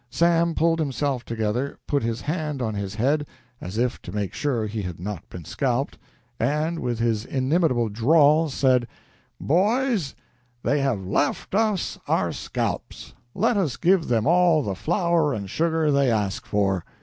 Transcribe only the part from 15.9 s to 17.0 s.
they ask for.'